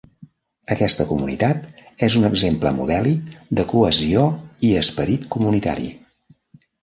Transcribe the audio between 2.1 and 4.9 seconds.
un exemple modèlic de cohesió i